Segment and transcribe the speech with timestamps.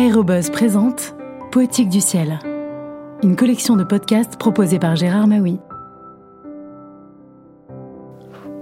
[0.00, 1.14] Aérobuzz présente
[1.52, 2.38] Poétique du ciel,
[3.22, 5.58] une collection de podcasts proposée par Gérard Maui.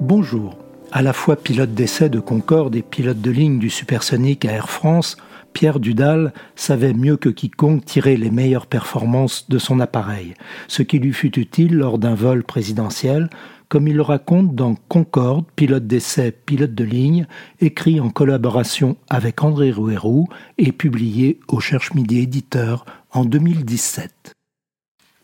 [0.00, 0.58] Bonjour.
[0.90, 4.68] À la fois pilote d'essai de Concorde et pilote de ligne du supersonique à Air
[4.68, 5.16] France,
[5.52, 10.34] Pierre Dudal savait mieux que quiconque tirer les meilleures performances de son appareil,
[10.66, 13.30] ce qui lui fut utile lors d'un vol présidentiel,
[13.68, 17.26] comme il le raconte dans Concorde, pilote d'essai, pilote de ligne,
[17.60, 24.32] écrit en collaboration avec André Rouerou et publié au Cherche Midi Éditeur en 2017.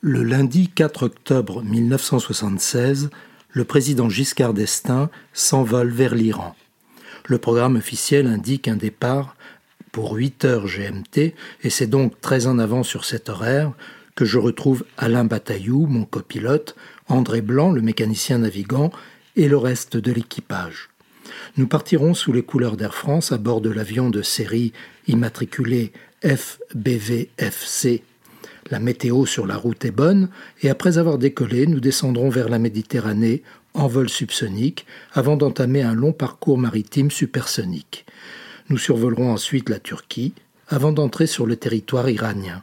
[0.00, 3.10] Le lundi 4 octobre 1976,
[3.50, 6.54] le président Giscard d'Estaing s'envole vers l'Iran.
[7.26, 9.36] Le programme officiel indique un départ
[9.92, 13.72] pour 8 heures GMT, et c'est donc très en avant sur cet horaire
[14.14, 16.76] que je retrouve Alain Bataillou, mon copilote,
[17.08, 18.90] André Blanc, le mécanicien navigant,
[19.36, 20.90] et le reste de l'équipage.
[21.56, 24.72] Nous partirons sous les couleurs d'Air France à bord de l'avion de série
[25.06, 28.02] immatriculé FBVFC.
[28.70, 30.30] La météo sur la route est bonne
[30.62, 33.42] et après avoir décollé, nous descendrons vers la Méditerranée
[33.74, 38.06] en vol subsonique avant d'entamer un long parcours maritime supersonique.
[38.70, 40.32] Nous survolerons ensuite la Turquie
[40.68, 42.62] avant d'entrer sur le territoire iranien.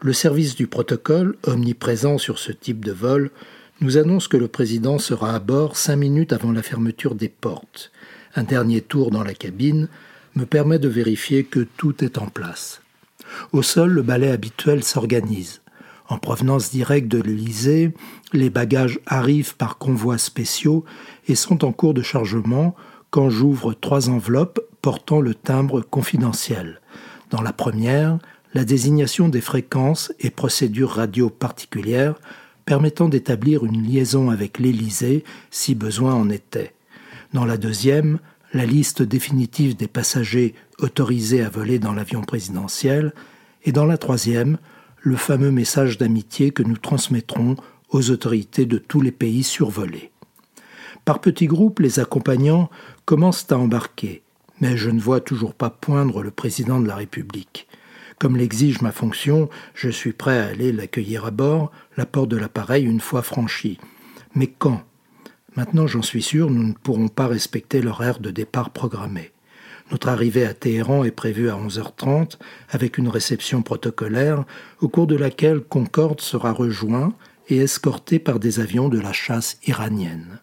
[0.00, 3.30] Le service du protocole, omniprésent sur ce type de vol,
[3.80, 7.90] nous annonce que le président sera à bord cinq minutes avant la fermeture des portes.
[8.34, 9.88] Un dernier tour dans la cabine
[10.34, 12.80] me permet de vérifier que tout est en place.
[13.52, 15.60] Au sol, le balai habituel s'organise.
[16.08, 17.92] En provenance directe de l'Elysée,
[18.32, 20.84] les bagages arrivent par convois spéciaux
[21.26, 22.74] et sont en cours de chargement
[23.10, 26.80] quand j'ouvre trois enveloppes portant le timbre confidentiel.
[27.30, 28.18] Dans la première,
[28.54, 32.20] la désignation des fréquences et procédures radio particulières
[32.64, 36.74] permettant d'établir une liaison avec l'Élysée si besoin en était.
[37.32, 38.18] Dans la deuxième,
[38.52, 43.14] la liste définitive des passagers autorisés à voler dans l'avion présidentiel,
[43.64, 44.58] et dans la troisième,
[45.00, 47.56] le fameux message d'amitié que nous transmettrons
[47.90, 50.10] aux autorités de tous les pays survolés.
[51.04, 52.70] Par petits groupes, les accompagnants
[53.04, 54.22] commencent à embarquer,
[54.60, 57.66] mais je ne vois toujours pas poindre le président de la République.
[58.22, 62.36] Comme l'exige ma fonction, je suis prêt à aller l'accueillir à bord, la porte de
[62.36, 63.80] l'appareil une fois franchie.
[64.36, 64.80] Mais quand?
[65.56, 69.32] Maintenant, j'en suis sûr, nous ne pourrons pas respecter l'horaire de départ programmé.
[69.90, 72.38] Notre arrivée à Téhéran est prévue à 11h30
[72.70, 74.44] avec une réception protocolaire
[74.80, 77.14] au cours de laquelle Concorde sera rejoint
[77.48, 80.38] et escorté par des avions de la chasse iranienne.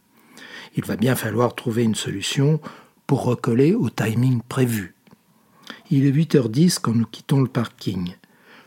[0.75, 2.59] Il va bien falloir trouver une solution
[3.07, 4.95] pour recoller au timing prévu.
[5.91, 8.13] Il est 8h10 quand nous quittons le parking.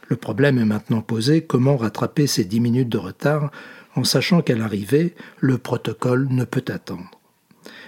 [0.09, 3.53] Le problème est maintenant posé, comment rattraper ces 10 minutes de retard
[3.94, 7.10] en sachant qu'à l'arrivée, le protocole ne peut attendre.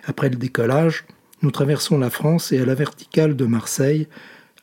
[0.06, 1.04] Après le décollage,
[1.42, 4.06] nous traversons la France et à la verticale de Marseille,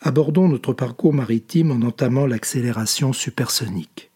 [0.02, 4.10] abordons notre parcours maritime en entamant l'accélération supersonique.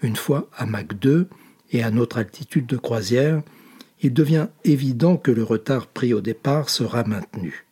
[0.00, 1.28] Une fois à Mach 2
[1.72, 3.42] et à notre altitude de croisière,
[4.00, 7.66] il devient évident que le retard pris au départ sera maintenu.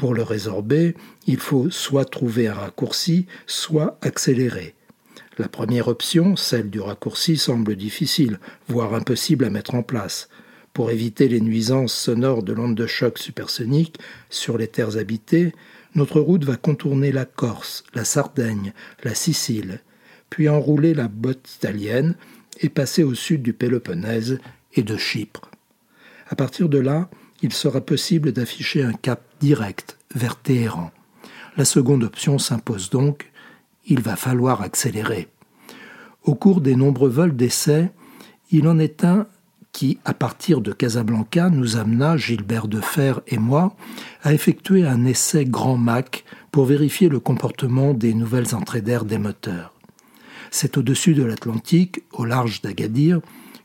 [0.00, 0.94] Pour le résorber,
[1.26, 4.74] il faut soit trouver un raccourci, soit accélérer.
[5.36, 10.30] La première option, celle du raccourci, semble difficile, voire impossible à mettre en place.
[10.72, 13.98] Pour éviter les nuisances sonores de l'onde de choc supersonique
[14.30, 15.52] sur les terres habitées,
[15.94, 18.72] notre route va contourner la Corse, la Sardaigne,
[19.04, 19.80] la Sicile,
[20.30, 22.14] puis enrouler la botte italienne
[22.58, 24.38] et passer au sud du Péloponnèse
[24.72, 25.50] et de Chypre.
[26.30, 27.10] À partir de là,
[27.42, 30.90] il sera possible d'afficher un cap direct vers Téhéran.
[31.56, 33.30] La seconde option s'impose donc,
[33.86, 35.28] il va falloir accélérer.
[36.24, 37.90] Au cours des nombreux vols d'essai,
[38.50, 39.26] il en est un
[39.72, 43.74] qui, à partir de Casablanca, nous amena, Gilbert Defer et moi,
[44.22, 49.18] à effectuer un essai grand Mach pour vérifier le comportement des nouvelles entrées d'air des
[49.18, 49.72] moteurs.
[50.50, 53.20] C'est au-dessus de l'Atlantique, au large d'Agadir,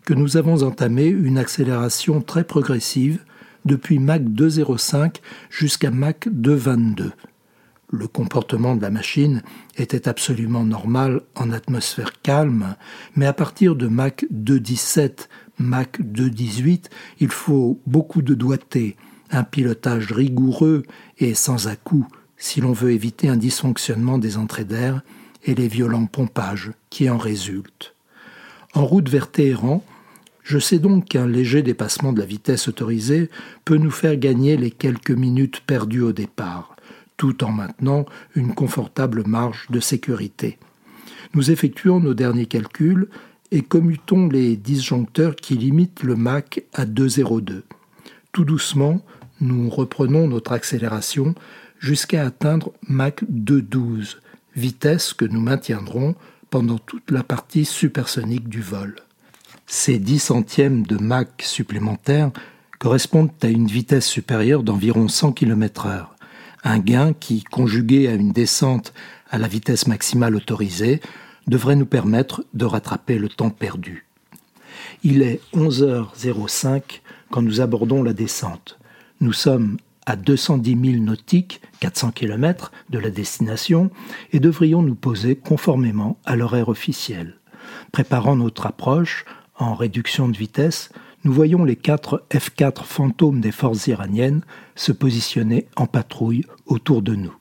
[0.05, 3.23] que nous avons entamé une accélération très progressive
[3.65, 5.17] depuis Mach 2.05
[5.49, 7.11] jusqu'à Mach 2.22.
[7.91, 9.41] Le comportement de la machine
[9.77, 12.75] était absolument normal en atmosphère calme,
[13.15, 15.27] mais à partir de Mach 2.17,
[15.59, 16.85] Mach 2.18,
[17.19, 18.95] il faut beaucoup de doigté,
[19.31, 20.83] un pilotage rigoureux
[21.19, 22.07] et sans à-coups
[22.37, 25.01] si l'on veut éviter un dysfonctionnement des entrées d'air
[25.43, 27.95] et les violents pompages qui en résultent.
[28.73, 29.83] En route vers Téhéran,
[30.45, 33.31] je sais donc qu'un léger dépassement de la vitesse autorisée
[33.65, 36.75] peut nous faire gagner les quelques minutes perdues au départ,
[37.17, 38.05] tout en maintenant
[38.35, 40.59] une confortable marge de sécurité.
[41.33, 43.07] Nous effectuons nos derniers calculs
[43.51, 47.63] et commutons les disjoncteurs qui limitent le Mach à 2,02.
[48.31, 49.03] Tout doucement,
[49.41, 51.33] nous reprenons notre accélération
[51.79, 54.21] jusqu'à atteindre Mach 212,
[54.55, 56.13] vitesse que nous maintiendrons
[56.51, 58.95] pendant toute la partie supersonique du vol.
[59.67, 62.31] Ces 10 centièmes de Mach supplémentaires
[62.79, 66.07] correspondent à une vitesse supérieure d'environ 100 km/h,
[66.63, 68.93] un gain qui, conjugué à une descente
[69.29, 71.01] à la vitesse maximale autorisée,
[71.47, 74.05] devrait nous permettre de rattraper le temps perdu.
[75.03, 77.01] Il est 11h05
[77.31, 78.77] quand nous abordons la descente.
[79.19, 83.89] Nous sommes à 210 000 nautiques, 400 km de la destination,
[84.31, 87.35] et devrions nous poser conformément à l'horaire officiel.
[87.91, 89.25] Préparant notre approche,
[89.57, 90.89] en réduction de vitesse,
[91.23, 94.41] nous voyons les quatre F-4 fantômes des forces iraniennes
[94.75, 97.35] se positionner en patrouille autour de nous.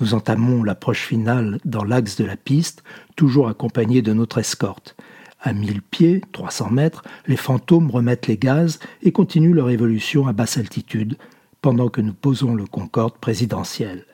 [0.00, 2.84] Nous entamons l'approche finale dans l'axe de la piste,
[3.16, 4.94] toujours accompagnés de notre escorte.
[5.40, 10.32] À 1000 pieds, 300 mètres, les fantômes remettent les gaz et continuent leur évolution à
[10.32, 11.16] basse altitude,
[11.62, 14.04] pendant que nous posons le Concorde présidentiel.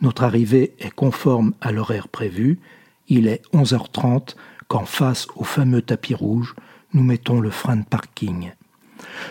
[0.00, 2.60] Notre arrivée est conforme à l'horaire prévu.
[3.08, 4.36] Il est 11h30
[4.68, 6.54] quand, face au fameux tapis rouge,
[6.92, 8.52] nous mettons le frein de parking.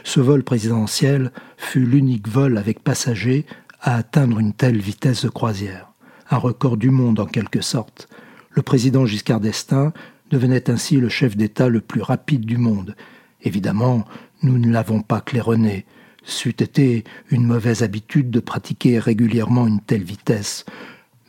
[0.03, 3.45] Ce vol présidentiel fut l'unique vol avec passagers
[3.81, 5.91] à atteindre une telle vitesse de croisière,
[6.29, 8.07] un record du monde en quelque sorte.
[8.51, 9.93] Le président Giscard d'Estaing
[10.31, 12.95] devenait ainsi le chef d'État le plus rapide du monde.
[13.41, 14.05] Évidemment,
[14.43, 15.85] nous ne l'avons pas claironné.
[16.23, 20.65] C'eût été une mauvaise habitude de pratiquer régulièrement une telle vitesse.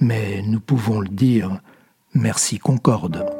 [0.01, 1.61] Mais nous pouvons le dire,
[2.15, 3.40] merci Concorde.